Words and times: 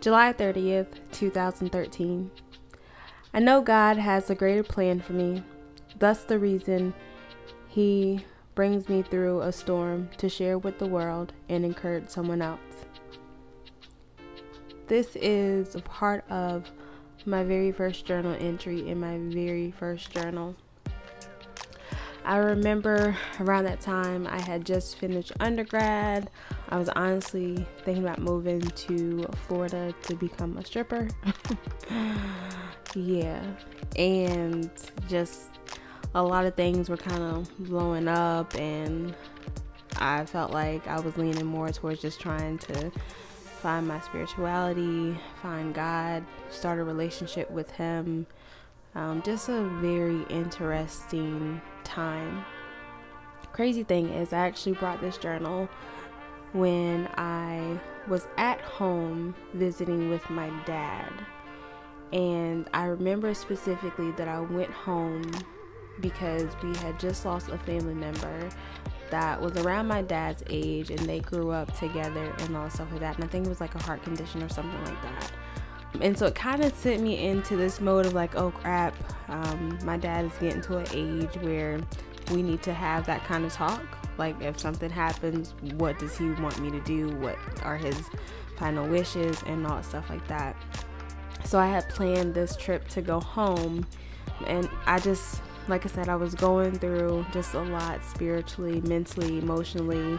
July 0.00 0.32
30th, 0.32 1.12
2013. 1.12 2.30
I 3.34 3.38
know 3.38 3.60
God 3.60 3.98
has 3.98 4.30
a 4.30 4.34
greater 4.34 4.62
plan 4.62 4.98
for 4.98 5.12
me, 5.12 5.42
thus, 5.98 6.24
the 6.24 6.38
reason 6.38 6.94
He 7.68 8.24
brings 8.54 8.88
me 8.88 9.02
through 9.02 9.42
a 9.42 9.52
storm 9.52 10.08
to 10.16 10.30
share 10.30 10.56
with 10.56 10.78
the 10.78 10.86
world 10.86 11.34
and 11.50 11.66
encourage 11.66 12.08
someone 12.08 12.40
else. 12.40 12.60
This 14.86 15.16
is 15.16 15.76
part 15.84 16.24
of 16.30 16.70
my 17.26 17.44
very 17.44 17.70
first 17.70 18.06
journal 18.06 18.34
entry 18.40 18.88
in 18.88 18.98
my 18.98 19.18
very 19.18 19.70
first 19.70 20.10
journal. 20.12 20.56
I 22.30 22.36
remember 22.36 23.16
around 23.40 23.64
that 23.64 23.80
time 23.80 24.24
I 24.28 24.40
had 24.40 24.64
just 24.64 24.94
finished 24.98 25.32
undergrad. 25.40 26.30
I 26.68 26.78
was 26.78 26.88
honestly 26.90 27.66
thinking 27.84 28.04
about 28.04 28.20
moving 28.20 28.60
to 28.60 29.26
Florida 29.48 29.92
to 30.02 30.14
become 30.14 30.56
a 30.56 30.64
stripper. 30.64 31.08
yeah. 32.94 33.42
And 33.96 34.70
just 35.08 35.58
a 36.14 36.22
lot 36.22 36.46
of 36.46 36.54
things 36.54 36.88
were 36.88 36.96
kind 36.96 37.20
of 37.20 37.50
blowing 37.58 38.06
up 38.06 38.54
and 38.54 39.12
I 39.98 40.24
felt 40.24 40.52
like 40.52 40.86
I 40.86 41.00
was 41.00 41.16
leaning 41.16 41.46
more 41.46 41.70
towards 41.70 42.00
just 42.00 42.20
trying 42.20 42.58
to 42.58 42.92
find 43.60 43.88
my 43.88 43.98
spirituality, 44.02 45.18
find 45.42 45.74
God, 45.74 46.24
start 46.48 46.78
a 46.78 46.84
relationship 46.84 47.50
with 47.50 47.72
Him. 47.72 48.28
Um, 48.94 49.22
just 49.22 49.48
a 49.48 49.62
very 49.80 50.22
interesting 50.24 51.60
time. 51.84 52.44
Crazy 53.52 53.84
thing 53.84 54.08
is, 54.10 54.32
I 54.32 54.38
actually 54.38 54.72
brought 54.72 55.00
this 55.00 55.16
journal 55.16 55.68
when 56.52 57.08
I 57.14 57.78
was 58.08 58.26
at 58.36 58.60
home 58.60 59.34
visiting 59.54 60.10
with 60.10 60.28
my 60.30 60.50
dad. 60.64 61.12
And 62.12 62.68
I 62.74 62.86
remember 62.86 63.34
specifically 63.34 64.10
that 64.12 64.26
I 64.26 64.40
went 64.40 64.70
home 64.70 65.30
because 66.00 66.48
we 66.62 66.74
had 66.76 66.98
just 66.98 67.24
lost 67.24 67.48
a 67.48 67.58
family 67.58 67.94
member 67.94 68.48
that 69.10 69.40
was 69.40 69.56
around 69.56 69.86
my 69.86 70.02
dad's 70.02 70.42
age 70.48 70.90
and 70.90 71.00
they 71.00 71.20
grew 71.20 71.50
up 71.50 71.76
together 71.78 72.34
and 72.40 72.56
all 72.56 72.70
stuff 72.70 72.90
like 72.90 73.00
that. 73.00 73.16
And 73.16 73.24
I 73.24 73.28
think 73.28 73.46
it 73.46 73.48
was 73.48 73.60
like 73.60 73.74
a 73.74 73.82
heart 73.82 74.02
condition 74.02 74.42
or 74.42 74.48
something 74.48 74.84
like 74.84 75.00
that. 75.02 75.32
And 76.00 76.16
so 76.16 76.26
it 76.26 76.34
kind 76.34 76.62
of 76.62 76.72
sent 76.74 77.02
me 77.02 77.26
into 77.26 77.56
this 77.56 77.80
mode 77.80 78.06
of 78.06 78.12
like, 78.12 78.36
oh 78.36 78.50
crap, 78.50 78.94
um, 79.28 79.78
my 79.84 79.96
dad 79.96 80.24
is 80.24 80.32
getting 80.38 80.62
to 80.62 80.78
an 80.78 80.86
age 80.92 81.34
where 81.42 81.80
we 82.30 82.42
need 82.42 82.62
to 82.62 82.72
have 82.72 83.06
that 83.06 83.24
kind 83.24 83.44
of 83.44 83.52
talk. 83.52 83.82
Like, 84.16 84.40
if 84.40 84.58
something 84.58 84.90
happens, 84.90 85.54
what 85.76 85.98
does 85.98 86.16
he 86.16 86.30
want 86.32 86.58
me 86.60 86.70
to 86.70 86.80
do? 86.80 87.08
What 87.16 87.36
are 87.62 87.76
his 87.76 87.98
final 88.58 88.86
wishes 88.86 89.42
and 89.46 89.66
all 89.66 89.82
stuff 89.82 90.08
like 90.10 90.26
that? 90.28 90.56
So 91.44 91.58
I 91.58 91.66
had 91.66 91.88
planned 91.88 92.34
this 92.34 92.54
trip 92.54 92.86
to 92.88 93.00
go 93.00 93.18
home, 93.18 93.86
and 94.46 94.68
I 94.86 94.98
just 94.98 95.40
like 95.68 95.86
I 95.86 95.88
said, 95.88 96.08
I 96.08 96.16
was 96.16 96.34
going 96.34 96.78
through 96.78 97.24
just 97.32 97.54
a 97.54 97.62
lot 97.62 98.04
spiritually, 98.04 98.80
mentally, 98.82 99.38
emotionally, 99.38 100.18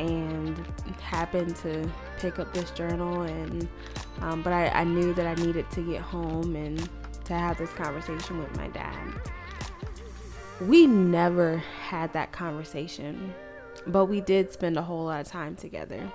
and 0.00 0.58
happened 1.00 1.54
to 1.56 1.88
pick 2.18 2.38
up 2.38 2.52
this 2.54 2.70
journal. 2.70 3.22
And 3.22 3.68
um, 4.20 4.42
but 4.42 4.52
I, 4.52 4.68
I 4.68 4.84
knew 4.84 5.12
that 5.14 5.26
I 5.26 5.34
needed 5.42 5.70
to 5.70 5.82
get 5.82 6.00
home 6.00 6.56
and 6.56 6.88
to 7.24 7.34
have 7.34 7.58
this 7.58 7.70
conversation 7.70 8.38
with 8.38 8.56
my 8.56 8.68
dad. 8.68 9.14
We 10.60 10.86
never 10.86 11.58
had 11.58 12.12
that 12.12 12.32
conversation, 12.32 13.34
but 13.86 14.06
we 14.06 14.20
did 14.20 14.52
spend 14.52 14.76
a 14.76 14.82
whole 14.82 15.04
lot 15.04 15.20
of 15.20 15.26
time 15.26 15.56
together. 15.56 16.10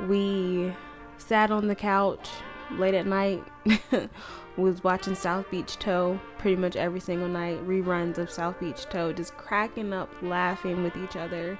We 0.00 0.72
sat 1.16 1.50
on 1.50 1.66
the 1.66 1.74
couch 1.74 2.28
late 2.72 2.94
at 2.94 3.06
night 3.06 3.42
was 4.58 4.82
watching 4.82 5.14
South 5.14 5.50
Beach 5.50 5.78
Tow 5.78 6.20
pretty 6.38 6.56
much 6.56 6.76
every 6.76 7.00
single 7.00 7.28
night, 7.28 7.64
reruns 7.66 8.18
of 8.18 8.30
South 8.30 8.58
Beach 8.60 8.84
Tow, 8.90 9.12
just 9.12 9.36
cracking 9.36 9.92
up, 9.92 10.10
laughing 10.20 10.82
with 10.82 10.96
each 10.96 11.16
other. 11.16 11.58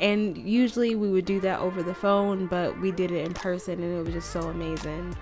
And 0.00 0.36
usually 0.36 0.94
we 0.94 1.10
would 1.10 1.24
do 1.24 1.40
that 1.40 1.60
over 1.60 1.82
the 1.82 1.94
phone, 1.94 2.46
but 2.46 2.78
we 2.80 2.92
did 2.92 3.10
it 3.10 3.26
in 3.26 3.32
person 3.32 3.82
and 3.82 3.98
it 3.98 4.04
was 4.04 4.12
just 4.12 4.30
so 4.30 4.40
amazing. 4.40 5.16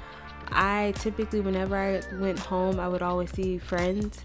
I 0.48 0.92
typically, 0.96 1.40
whenever 1.40 1.76
I 1.76 2.02
went 2.18 2.38
home, 2.38 2.78
I 2.80 2.88
would 2.88 3.02
always 3.02 3.30
see 3.30 3.58
friends. 3.58 4.24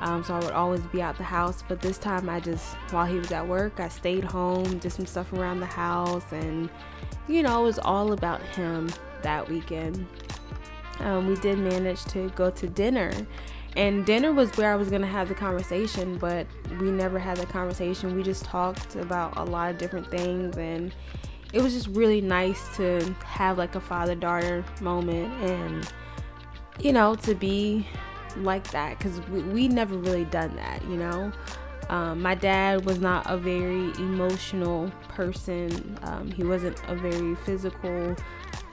Um, 0.00 0.22
so 0.22 0.34
I 0.34 0.40
would 0.40 0.52
always 0.52 0.82
be 0.88 1.00
out 1.00 1.16
the 1.16 1.24
house, 1.24 1.64
but 1.66 1.80
this 1.80 1.96
time 1.96 2.28
I 2.28 2.38
just, 2.38 2.74
while 2.90 3.06
he 3.06 3.16
was 3.16 3.32
at 3.32 3.46
work, 3.48 3.80
I 3.80 3.88
stayed 3.88 4.24
home, 4.24 4.78
did 4.78 4.92
some 4.92 5.06
stuff 5.06 5.32
around 5.32 5.60
the 5.60 5.66
house, 5.66 6.24
and 6.32 6.68
you 7.28 7.42
know, 7.42 7.62
it 7.62 7.64
was 7.64 7.78
all 7.78 8.12
about 8.12 8.42
him 8.42 8.90
that 9.22 9.48
weekend 9.48 10.06
um, 11.00 11.26
we 11.26 11.36
did 11.36 11.58
manage 11.58 12.04
to 12.06 12.30
go 12.30 12.50
to 12.50 12.66
dinner. 12.66 13.12
And 13.76 14.06
dinner 14.06 14.32
was 14.32 14.50
where 14.56 14.72
I 14.72 14.76
was 14.76 14.88
to 14.88 15.06
have 15.06 15.28
the 15.28 15.34
conversation, 15.34 16.16
but 16.16 16.46
we 16.80 16.90
never 16.90 17.18
had 17.18 17.36
the 17.36 17.46
conversation. 17.46 18.16
We 18.16 18.22
just 18.22 18.44
talked 18.44 18.96
about 18.96 19.36
a 19.36 19.44
lot 19.44 19.70
of 19.70 19.78
different 19.78 20.10
things. 20.10 20.56
And 20.56 20.94
it 21.52 21.60
was 21.60 21.74
just 21.74 21.88
really 21.88 22.22
nice 22.22 22.74
to 22.76 23.14
have 23.24 23.58
like 23.58 23.74
a 23.74 23.80
father 23.80 24.14
daughter 24.14 24.64
moment 24.80 25.32
and, 25.42 25.92
you 26.80 26.92
know, 26.92 27.14
to 27.16 27.34
be 27.34 27.86
like 28.38 28.70
that 28.70 28.98
because 28.98 29.20
we, 29.28 29.42
we 29.42 29.68
never 29.68 29.96
really 29.96 30.24
done 30.24 30.56
that, 30.56 30.82
you 30.84 30.96
know. 30.96 31.32
Um, 31.88 32.20
my 32.20 32.34
dad 32.34 32.84
was 32.84 32.98
not 32.98 33.30
a 33.30 33.36
very 33.36 33.92
emotional 33.98 34.90
person. 35.08 35.98
Um, 36.02 36.30
he 36.32 36.42
wasn't 36.42 36.80
a 36.88 36.96
very 36.96 37.34
physical 37.36 38.16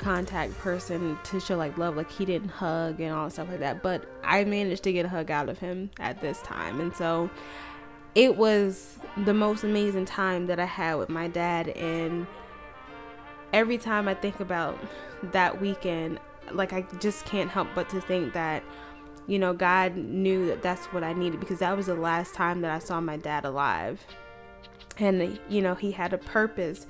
contact 0.04 0.58
person 0.60 1.18
to 1.24 1.40
show 1.40 1.58
like 1.58 1.78
love. 1.78 1.96
Like 1.96 2.12
he 2.12 2.26
didn't 2.26 2.50
hug 2.50 3.00
and 3.00 3.14
all 3.14 3.30
stuff 3.30 3.50
like 3.50 3.60
that. 3.60 3.82
But 3.82 4.06
I 4.24 4.44
managed 4.44 4.84
to 4.84 4.94
get 4.94 5.06
a 5.06 5.10
hug 5.10 5.32
out 5.32 5.50
of 5.50 5.60
him 5.60 5.92
at 6.00 6.22
this 6.22 6.42
time, 6.42 6.80
and 6.80 6.96
so 6.96 7.30
it 8.16 8.38
was 8.38 9.00
the 9.26 9.34
most 9.34 9.64
amazing 9.64 10.06
time 10.06 10.48
that 10.48 10.60
I 10.60 10.66
had 10.66 10.96
with 10.96 11.10
my 11.10 11.28
dad. 11.28 11.70
And 11.70 12.28
every 13.52 13.78
time 13.78 14.08
I 14.08 14.14
think 14.14 14.40
about 14.40 14.78
that 15.32 15.60
weekend, 15.60 16.20
like 16.52 16.74
I 16.74 16.82
just 17.00 17.26
can't 17.26 17.50
help 17.50 17.70
but 17.74 17.90
to 17.90 18.02
think 18.02 18.34
that 18.34 18.64
you 19.28 19.40
know, 19.40 19.54
God 19.54 19.96
knew 19.96 20.48
that 20.48 20.62
that's 20.62 20.86
what 20.88 21.04
I 21.04 21.14
needed 21.14 21.40
because 21.40 21.60
that 21.60 21.76
was 21.76 21.86
the 21.86 21.96
last 21.96 22.34
time 22.34 22.62
that 22.62 22.72
I 22.72 22.80
saw 22.80 23.00
my 23.00 23.18
dad 23.18 23.46
alive. 23.46 24.06
And, 24.98 25.40
you 25.50 25.62
know, 25.62 25.76
he 25.76 25.92
had 25.92 26.14
a 26.14 26.18
purpose 26.18 26.86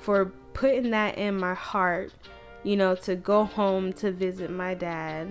for 0.00 0.26
putting 0.52 0.90
that 0.90 1.18
in 1.18 1.36
my 1.36 1.54
heart, 1.54 2.12
you 2.64 2.76
know, 2.76 2.94
to 2.96 3.14
go 3.14 3.44
home 3.44 3.92
to 3.94 4.10
visit 4.10 4.50
my 4.50 4.74
dad 4.74 5.30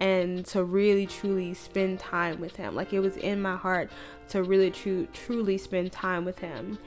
and 0.00 0.44
to 0.46 0.64
really 0.64 1.06
truly 1.06 1.54
spend 1.54 1.98
time 1.98 2.40
with 2.40 2.56
him. 2.56 2.74
Like 2.74 2.92
it 2.92 3.00
was 3.00 3.16
in 3.16 3.40
my 3.40 3.56
heart 3.56 3.90
to 4.28 4.42
really 4.42 4.70
truly 4.70 5.58
spend 5.58 5.92
time 5.92 6.24
with 6.24 6.38
him. 6.38 6.78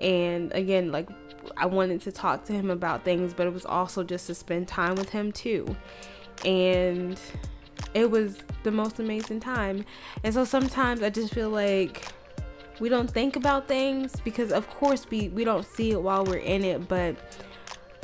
And 0.00 0.52
again, 0.52 0.90
like 0.90 1.08
I 1.56 1.66
wanted 1.66 2.00
to 2.02 2.12
talk 2.12 2.44
to 2.46 2.52
him 2.52 2.70
about 2.70 3.04
things, 3.04 3.34
but 3.34 3.46
it 3.46 3.52
was 3.52 3.66
also 3.66 4.02
just 4.02 4.26
to 4.26 4.34
spend 4.34 4.66
time 4.66 4.96
with 4.96 5.10
him 5.10 5.30
too. 5.30 5.76
And 6.44 7.20
it 7.92 8.10
was 8.10 8.38
the 8.62 8.70
most 8.70 8.98
amazing 8.98 9.40
time. 9.40 9.84
And 10.24 10.34
so 10.34 10.44
sometimes 10.44 11.02
I 11.02 11.10
just 11.10 11.32
feel 11.32 11.50
like 11.50 12.06
we 12.80 12.88
don't 12.88 13.10
think 13.10 13.36
about 13.36 13.68
things 13.68 14.16
because 14.24 14.50
of 14.50 14.68
course 14.68 15.06
we 15.08 15.28
we 15.28 15.44
don't 15.44 15.64
see 15.64 15.92
it 15.92 16.02
while 16.02 16.24
we're 16.24 16.38
in 16.38 16.64
it, 16.64 16.88
but 16.88 17.16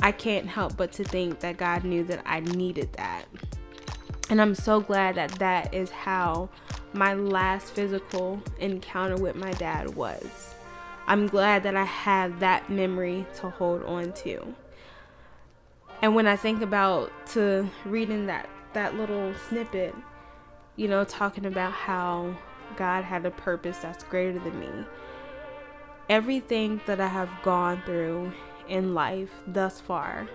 I 0.01 0.11
can't 0.11 0.47
help 0.47 0.77
but 0.77 0.91
to 0.93 1.03
think 1.03 1.39
that 1.41 1.57
God 1.57 1.83
knew 1.83 2.03
that 2.05 2.21
I 2.25 2.39
needed 2.39 2.93
that. 2.93 3.25
And 4.29 4.41
I'm 4.41 4.55
so 4.55 4.79
glad 4.79 5.15
that 5.15 5.31
that 5.33 5.73
is 5.73 5.91
how 5.91 6.49
my 6.93 7.13
last 7.13 7.73
physical 7.73 8.41
encounter 8.59 9.15
with 9.15 9.35
my 9.35 9.51
dad 9.53 9.95
was. 9.95 10.55
I'm 11.07 11.27
glad 11.27 11.63
that 11.63 11.75
I 11.75 11.83
have 11.83 12.39
that 12.39 12.69
memory 12.69 13.25
to 13.35 13.49
hold 13.49 13.83
on 13.83 14.13
to. 14.13 14.55
And 16.01 16.15
when 16.15 16.27
I 16.27 16.35
think 16.35 16.61
about 16.61 17.11
to 17.27 17.69
reading 17.85 18.25
that 18.27 18.49
that 18.73 18.95
little 18.95 19.33
snippet, 19.49 19.93
you 20.77 20.87
know, 20.87 21.03
talking 21.03 21.45
about 21.45 21.73
how 21.73 22.33
God 22.77 23.03
had 23.03 23.25
a 23.25 23.31
purpose 23.31 23.77
that's 23.79 24.03
greater 24.05 24.39
than 24.39 24.59
me. 24.59 24.69
Everything 26.09 26.79
that 26.85 26.99
I 26.99 27.07
have 27.07 27.29
gone 27.43 27.81
through 27.85 28.31
in 28.71 28.93
life 28.93 29.29
thus 29.47 29.79
far 29.79 30.27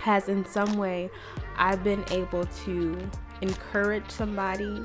has, 0.00 0.28
in 0.28 0.44
some 0.44 0.74
way, 0.74 1.10
I've 1.56 1.82
been 1.82 2.04
able 2.10 2.44
to 2.64 3.10
encourage 3.40 4.08
somebody. 4.08 4.84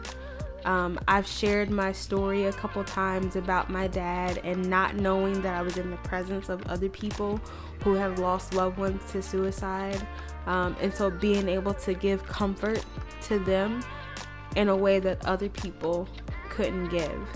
Um, 0.65 0.99
I've 1.07 1.27
shared 1.27 1.69
my 1.69 1.91
story 1.91 2.45
a 2.45 2.53
couple 2.53 2.83
times 2.83 3.35
about 3.35 3.69
my 3.69 3.87
dad 3.87 4.39
and 4.43 4.69
not 4.69 4.95
knowing 4.95 5.41
that 5.41 5.53
I 5.55 5.61
was 5.61 5.77
in 5.77 5.89
the 5.91 5.97
presence 5.97 6.49
of 6.49 6.65
other 6.67 6.89
people 6.89 7.39
who 7.83 7.93
have 7.93 8.19
lost 8.19 8.53
loved 8.53 8.77
ones 8.77 9.11
to 9.11 9.21
suicide. 9.21 10.05
Um, 10.45 10.75
and 10.81 10.93
so 10.93 11.09
being 11.09 11.47
able 11.47 11.73
to 11.75 11.93
give 11.93 12.23
comfort 12.25 12.83
to 13.23 13.39
them 13.39 13.83
in 14.55 14.69
a 14.69 14.75
way 14.75 14.99
that 14.99 15.23
other 15.25 15.49
people 15.49 16.07
couldn't 16.49 16.89
give. 16.89 17.27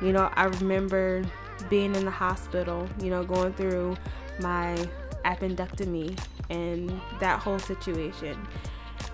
You 0.00 0.12
know, 0.12 0.30
I 0.34 0.44
remember 0.44 1.24
being 1.68 1.94
in 1.94 2.04
the 2.04 2.10
hospital, 2.10 2.88
you 3.00 3.10
know, 3.10 3.24
going 3.24 3.52
through 3.54 3.96
my 4.40 4.76
appendectomy 5.24 6.18
and 6.50 7.00
that 7.20 7.40
whole 7.40 7.58
situation 7.58 8.36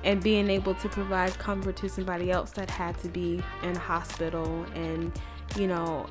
and 0.03 0.23
being 0.23 0.49
able 0.49 0.75
to 0.75 0.89
provide 0.89 1.37
comfort 1.39 1.77
to 1.77 1.89
somebody 1.89 2.31
else 2.31 2.51
that 2.53 2.71
had 2.71 2.99
to 2.99 3.09
be 3.09 3.43
in 3.63 3.75
hospital 3.75 4.65
and 4.75 5.13
you 5.57 5.67
know 5.67 6.07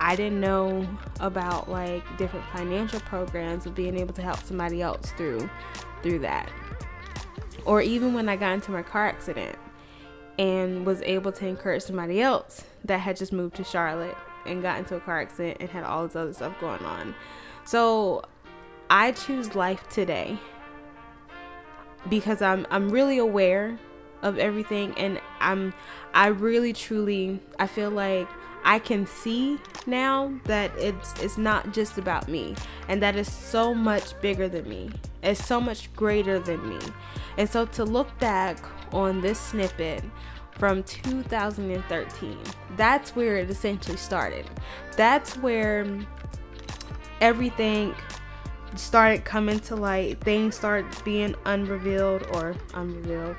I 0.00 0.14
didn't 0.14 0.40
know 0.40 0.86
about 1.20 1.68
like 1.68 2.04
different 2.18 2.46
financial 2.46 3.00
programs 3.00 3.66
of 3.66 3.74
being 3.74 3.98
able 3.98 4.14
to 4.14 4.22
help 4.22 4.38
somebody 4.42 4.80
else 4.80 5.12
through 5.12 5.50
through 6.02 6.20
that. 6.20 6.50
Or 7.64 7.82
even 7.82 8.14
when 8.14 8.28
I 8.28 8.36
got 8.36 8.52
into 8.52 8.70
my 8.70 8.82
car 8.82 9.08
accident 9.08 9.58
and 10.38 10.86
was 10.86 11.02
able 11.02 11.32
to 11.32 11.46
encourage 11.46 11.82
somebody 11.82 12.22
else 12.22 12.64
that 12.84 12.98
had 12.98 13.16
just 13.16 13.32
moved 13.32 13.56
to 13.56 13.64
Charlotte 13.64 14.16
and 14.46 14.62
got 14.62 14.78
into 14.78 14.94
a 14.94 15.00
car 15.00 15.20
accident 15.20 15.58
and 15.60 15.68
had 15.68 15.82
all 15.82 16.06
this 16.06 16.14
other 16.14 16.32
stuff 16.32 16.58
going 16.60 16.82
on. 16.84 17.14
So 17.68 18.22
I 18.88 19.12
choose 19.12 19.54
life 19.54 19.86
today 19.90 20.38
because 22.08 22.40
I'm 22.40 22.66
I'm 22.70 22.88
really 22.88 23.18
aware 23.18 23.78
of 24.22 24.38
everything 24.38 24.94
and 24.96 25.20
I'm 25.38 25.74
I 26.14 26.28
really 26.28 26.72
truly 26.72 27.40
I 27.58 27.66
feel 27.66 27.90
like 27.90 28.26
I 28.64 28.78
can 28.78 29.06
see 29.06 29.58
now 29.86 30.32
that 30.44 30.70
it's 30.78 31.12
it's 31.20 31.36
not 31.36 31.74
just 31.74 31.98
about 31.98 32.26
me 32.26 32.54
and 32.88 33.02
that 33.02 33.16
is 33.16 33.30
so 33.30 33.74
much 33.74 34.18
bigger 34.22 34.48
than 34.48 34.66
me. 34.66 34.90
It's 35.22 35.44
so 35.44 35.60
much 35.60 35.92
greater 35.94 36.38
than 36.38 36.66
me. 36.66 36.78
And 37.36 37.46
so 37.50 37.66
to 37.66 37.84
look 37.84 38.18
back 38.18 38.64
on 38.92 39.20
this 39.20 39.38
snippet 39.38 40.02
from 40.52 40.84
2013, 40.84 42.38
that's 42.78 43.14
where 43.14 43.36
it 43.36 43.50
essentially 43.50 43.98
started. 43.98 44.46
That's 44.96 45.36
where 45.36 45.84
everything 47.20 47.94
started 48.76 49.24
coming 49.24 49.58
to 49.60 49.76
light. 49.76 50.20
Things 50.20 50.56
started 50.56 50.86
being 51.04 51.34
unrevealed 51.46 52.26
or 52.32 52.54
unrevealed. 52.74 53.36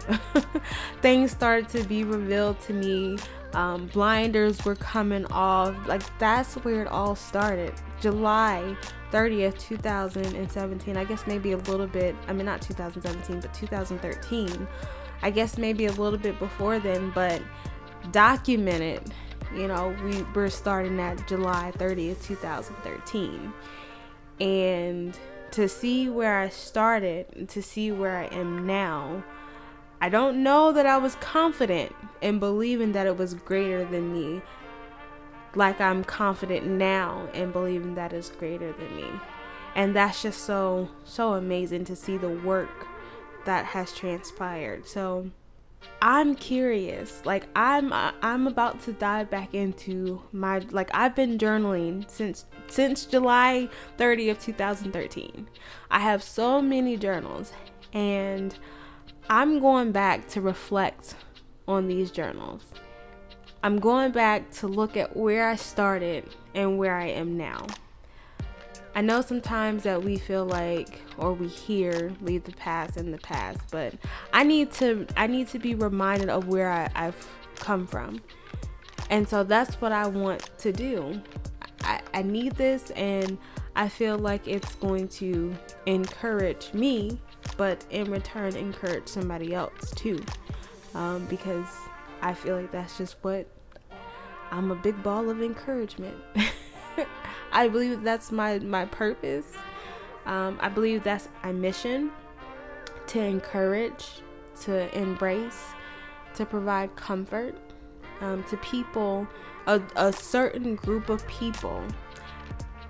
Things 1.01 1.31
started 1.31 1.69
to 1.69 1.83
be 1.83 2.03
revealed 2.03 2.59
to 2.61 2.73
me. 2.73 3.17
Um, 3.53 3.87
blinders 3.87 4.63
were 4.63 4.75
coming 4.75 5.25
off. 5.27 5.75
Like 5.87 6.01
that's 6.19 6.55
where 6.55 6.83
it 6.83 6.87
all 6.87 7.15
started. 7.15 7.73
July 8.01 8.75
30th, 9.11 9.59
2017. 9.59 10.97
I 10.97 11.03
guess 11.03 11.25
maybe 11.25 11.53
a 11.53 11.57
little 11.57 11.87
bit, 11.87 12.15
I 12.27 12.33
mean, 12.33 12.45
not 12.45 12.61
2017, 12.61 13.39
but 13.41 13.53
2013. 13.53 14.67
I 15.21 15.31
guess 15.31 15.57
maybe 15.57 15.87
a 15.87 15.91
little 15.93 16.19
bit 16.19 16.39
before 16.39 16.79
then, 16.79 17.11
but 17.13 17.41
documented. 18.11 19.11
You 19.55 19.67
know, 19.67 19.95
we 20.03 20.23
were 20.33 20.49
starting 20.49 20.99
at 20.99 21.27
July 21.27 21.71
30th, 21.77 22.23
2013 22.23 23.53
and 24.39 25.17
to 25.51 25.67
see 25.67 26.09
where 26.09 26.39
I 26.39 26.49
started 26.49 27.49
to 27.49 27.61
see 27.61 27.91
where 27.91 28.17
I 28.17 28.25
am 28.25 28.65
now, 28.65 29.23
I 30.01 30.09
don't 30.09 30.43
know 30.43 30.71
that 30.71 30.85
I 30.85 30.97
was 30.97 31.15
confident 31.15 31.93
in 32.21 32.39
believing 32.39 32.93
that 32.93 33.07
it 33.07 33.17
was 33.17 33.33
greater 33.33 33.83
than 33.83 34.13
me, 34.13 34.41
like 35.55 35.81
I'm 35.81 36.03
confident 36.03 36.65
now 36.65 37.27
in 37.33 37.51
believing 37.51 37.95
that 37.95 38.13
it's 38.13 38.29
greater 38.29 38.71
than 38.71 38.95
me. 38.95 39.07
And 39.75 39.95
that's 39.95 40.21
just 40.21 40.43
so, 40.43 40.89
so 41.03 41.33
amazing 41.33 41.85
to 41.85 41.95
see 41.95 42.17
the 42.17 42.29
work 42.29 42.87
that 43.45 43.65
has 43.65 43.93
transpired. 43.93 44.87
So, 44.87 45.31
I'm 46.01 46.35
curious. 46.35 47.25
Like 47.25 47.47
I'm 47.55 47.91
uh, 47.91 48.11
I'm 48.21 48.47
about 48.47 48.79
to 48.81 48.93
dive 48.93 49.29
back 49.29 49.53
into 49.53 50.21
my 50.31 50.59
like 50.71 50.89
I've 50.93 51.15
been 51.15 51.37
journaling 51.37 52.09
since 52.09 52.45
since 52.67 53.05
July 53.05 53.69
30th 53.97 54.41
2013. 54.41 55.47
I 55.91 55.99
have 55.99 56.23
so 56.23 56.61
many 56.61 56.95
journals 56.95 57.51
and 57.93 58.57
I'm 59.29 59.59
going 59.59 59.91
back 59.91 60.27
to 60.29 60.41
reflect 60.41 61.15
on 61.67 61.87
these 61.87 62.11
journals. 62.11 62.63
I'm 63.61 63.79
going 63.79 64.11
back 64.11 64.51
to 64.53 64.67
look 64.67 64.95
at 64.95 65.17
where 65.17 65.49
I 65.49 65.55
started 65.55 66.29
and 66.55 66.77
where 66.77 66.95
I 66.95 67.07
am 67.07 67.37
now. 67.37 67.67
I 68.95 69.01
know 69.01 69.21
sometimes 69.21 69.83
that 69.83 70.03
we 70.03 70.17
feel 70.17 70.45
like 70.45 71.01
or 71.17 71.33
we 71.33 71.47
hear 71.47 72.11
leave 72.21 72.43
the 72.43 72.51
past 72.53 72.97
in 72.97 73.11
the 73.11 73.17
past, 73.17 73.59
but 73.71 73.93
I 74.33 74.43
need 74.43 74.71
to 74.73 75.05
I 75.15 75.27
need 75.27 75.47
to 75.49 75.59
be 75.59 75.75
reminded 75.75 76.29
of 76.29 76.47
where 76.47 76.69
I, 76.69 76.89
I've 76.95 77.27
come 77.55 77.85
from. 77.85 78.21
And 79.09 79.27
so 79.27 79.43
that's 79.43 79.75
what 79.81 79.91
I 79.91 80.07
want 80.07 80.49
to 80.59 80.71
do. 80.71 81.21
I, 81.83 82.01
I 82.13 82.21
need 82.21 82.53
this 82.55 82.91
and 82.91 83.37
I 83.75 83.87
feel 83.89 84.17
like 84.17 84.47
it's 84.47 84.75
going 84.75 85.07
to 85.09 85.55
encourage 85.85 86.73
me, 86.73 87.19
but 87.57 87.85
in 87.89 88.11
return 88.11 88.55
encourage 88.55 89.07
somebody 89.07 89.53
else 89.53 89.91
too. 89.91 90.23
Um, 90.95 91.25
because 91.25 91.67
I 92.21 92.33
feel 92.33 92.57
like 92.57 92.71
that's 92.71 92.97
just 92.97 93.17
what 93.21 93.47
I'm 94.51 94.71
a 94.71 94.75
big 94.75 95.01
ball 95.03 95.29
of 95.29 95.41
encouragement. 95.41 96.17
I 97.51 97.67
believe 97.67 98.03
that's 98.03 98.31
my 98.31 98.59
my 98.59 98.85
purpose. 98.85 99.53
Um, 100.25 100.57
I 100.61 100.69
believe 100.69 101.03
that's 101.03 101.27
my 101.43 101.51
mission 101.51 102.11
to 103.07 103.19
encourage, 103.19 104.21
to 104.61 104.95
embrace, 104.95 105.63
to 106.35 106.45
provide 106.45 106.95
comfort 106.95 107.55
um, 108.21 108.43
to 108.45 108.57
people, 108.57 109.27
a, 109.65 109.81
a 109.95 110.13
certain 110.13 110.75
group 110.75 111.09
of 111.09 111.25
people 111.27 111.83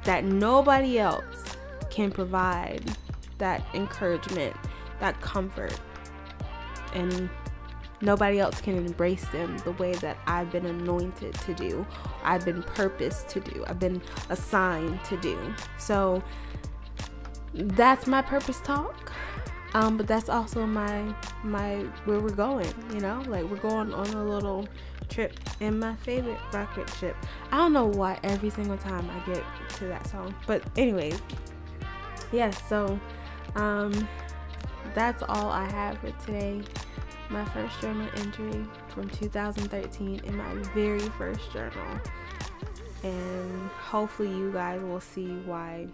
that 0.03 0.25
nobody 0.25 0.99
else 0.99 1.55
can 1.89 2.11
provide 2.11 2.83
that 3.37 3.63
encouragement, 3.73 4.55
that 4.99 5.19
comfort, 5.21 5.79
and 6.93 7.29
Nobody 8.01 8.39
else 8.39 8.61
can 8.61 8.77
embrace 8.77 9.25
them 9.27 9.57
the 9.59 9.71
way 9.73 9.93
that 9.95 10.17
I've 10.25 10.51
been 10.51 10.65
anointed 10.65 11.33
to 11.33 11.53
do. 11.53 11.85
I've 12.23 12.45
been 12.45 12.63
purposed 12.63 13.27
to 13.29 13.39
do. 13.41 13.65
I've 13.67 13.79
been 13.79 14.01
assigned 14.29 15.03
to 15.05 15.17
do. 15.17 15.37
So 15.77 16.23
that's 17.53 18.07
my 18.07 18.21
purpose 18.21 18.61
talk. 18.61 19.11
Um, 19.73 19.97
but 19.97 20.07
that's 20.07 20.29
also 20.29 20.65
my 20.65 21.13
my 21.43 21.75
where 22.05 22.19
we're 22.19 22.29
going, 22.29 22.73
you 22.93 23.01
know? 23.01 23.21
Like 23.27 23.43
we're 23.43 23.57
going 23.57 23.93
on 23.93 24.07
a 24.07 24.23
little 24.23 24.67
trip 25.09 25.33
in 25.59 25.77
my 25.77 25.95
favorite 25.97 26.39
rocket 26.53 26.89
ship. 26.99 27.15
I 27.51 27.57
don't 27.57 27.73
know 27.73 27.85
why 27.85 28.19
every 28.23 28.49
single 28.49 28.77
time 28.77 29.07
I 29.09 29.31
get 29.31 29.43
to 29.75 29.85
that 29.85 30.07
song. 30.07 30.33
But 30.47 30.63
anyways, 30.75 31.21
yes, 32.31 32.31
yeah, 32.31 32.49
so 32.51 32.99
um 33.55 34.07
that's 34.95 35.21
all 35.21 35.49
I 35.51 35.69
have 35.69 35.99
for 35.99 36.11
today 36.25 36.63
my 37.29 37.45
first 37.45 37.79
journal 37.79 38.09
entry 38.15 38.65
from 38.89 39.09
2013 39.09 40.21
in 40.23 40.37
my 40.37 40.53
very 40.73 40.99
first 40.99 41.51
journal. 41.51 41.99
And 43.03 43.69
hopefully, 43.69 44.29
you 44.29 44.51
guys 44.51 44.81
will 44.81 44.99
see 44.99 45.33
why 45.45 45.87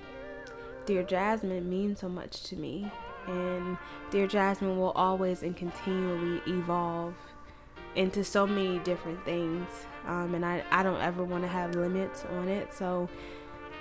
Dear 0.86 1.04
Jasmine 1.04 1.70
means 1.70 2.00
so 2.00 2.10
much 2.10 2.44
to 2.44 2.56
me. 2.56 2.90
And 3.28 3.78
Dear 4.12 4.28
Jasmine 4.28 4.78
will 4.78 4.92
always 4.92 5.44
and 5.44 5.56
continually 5.56 6.42
evolve 6.48 7.16
into 7.96 8.24
so 8.24 8.48
many 8.48 8.80
different 8.80 9.24
things. 9.26 9.68
Um, 10.08 10.36
and 10.36 10.46
I, 10.46 10.64
I 10.72 10.84
don't 10.84 11.02
ever 11.02 11.24
want 11.24 11.44
to 11.44 11.50
have 11.50 11.76
limits 11.76 12.26
on 12.32 12.48
it. 12.48 12.74
So, 12.74 13.10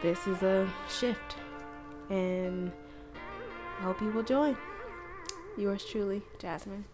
this 0.03 0.27
is 0.27 0.43
a 0.43 0.69
shift. 0.89 1.37
And 2.11 2.73
I 3.79 3.83
hope 3.83 4.01
you 4.01 4.11
will 4.11 4.23
join. 4.23 4.57
Yours 5.57 5.85
truly, 5.85 6.23
Jasmine. 6.39 6.85